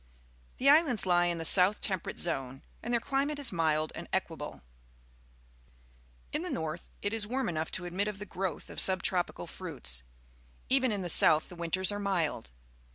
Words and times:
The 0.57 0.67
islands 0.67 1.05
lie 1.05 1.25
in 1.27 1.37
the 1.37 1.45
South 1.45 1.79
Temperate 1.79 2.17
Zone, 2.17 2.63
and 2.81 2.91
their 2.91 2.99
cUmate 2.99 3.35
Js 3.37 3.51
mild 3.51 3.93
arH 3.95 4.07
egnnhfp" 4.07 4.61
IlTIhe 6.33 6.51
north 6.51 6.89
it 7.03 7.13
is 7.13 7.27
warm 7.27 7.47
enough 7.47 7.69
to 7.73 7.85
admit 7.85 8.07
of 8.07 8.17
the 8.17 8.25
growth 8.25 8.71
of 8.71 8.79
sul>^to)pical_fruits. 8.79 10.01
Even 10.69 10.91
in 10.91 11.03
the 11.03 11.07
south 11.07 11.49
the 11.49 11.55
winters 11.55 11.91
are 11.91 11.99
mild. 11.99 12.49